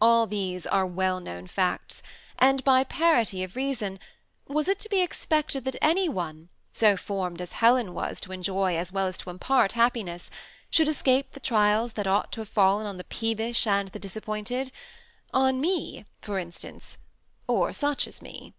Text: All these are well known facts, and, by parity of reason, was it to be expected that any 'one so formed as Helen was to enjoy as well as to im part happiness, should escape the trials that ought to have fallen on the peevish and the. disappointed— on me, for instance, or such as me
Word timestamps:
All 0.00 0.26
these 0.26 0.66
are 0.66 0.86
well 0.86 1.20
known 1.20 1.46
facts, 1.46 2.02
and, 2.38 2.64
by 2.64 2.84
parity 2.84 3.42
of 3.44 3.54
reason, 3.54 4.00
was 4.46 4.66
it 4.66 4.78
to 4.80 4.88
be 4.88 5.02
expected 5.02 5.66
that 5.66 5.76
any 5.82 6.08
'one 6.08 6.48
so 6.72 6.96
formed 6.96 7.38
as 7.42 7.52
Helen 7.52 7.92
was 7.92 8.18
to 8.20 8.32
enjoy 8.32 8.78
as 8.78 8.92
well 8.92 9.06
as 9.06 9.18
to 9.18 9.28
im 9.28 9.38
part 9.38 9.72
happiness, 9.72 10.30
should 10.70 10.88
escape 10.88 11.32
the 11.32 11.38
trials 11.40 11.92
that 12.00 12.06
ought 12.06 12.32
to 12.32 12.40
have 12.40 12.48
fallen 12.48 12.86
on 12.86 12.96
the 12.96 13.04
peevish 13.04 13.66
and 13.66 13.88
the. 13.90 13.98
disappointed— 13.98 14.72
on 15.44 15.60
me, 15.60 16.06
for 16.22 16.38
instance, 16.38 16.96
or 17.46 17.74
such 17.74 18.06
as 18.08 18.22
me 18.22 18.54